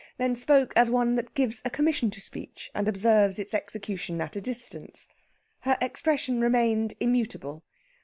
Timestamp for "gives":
1.35-1.61